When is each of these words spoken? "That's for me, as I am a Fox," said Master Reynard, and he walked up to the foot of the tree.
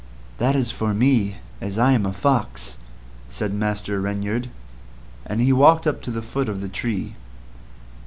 "That's 0.39 0.71
for 0.71 0.95
me, 0.95 1.35
as 1.61 1.77
I 1.77 1.91
am 1.91 2.07
a 2.07 2.11
Fox," 2.11 2.79
said 3.29 3.53
Master 3.53 4.01
Reynard, 4.01 4.49
and 5.27 5.41
he 5.41 5.53
walked 5.53 5.85
up 5.85 6.01
to 6.01 6.09
the 6.09 6.23
foot 6.23 6.49
of 6.49 6.59
the 6.59 6.69
tree. 6.69 7.13